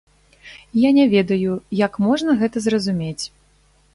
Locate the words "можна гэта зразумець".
2.07-3.23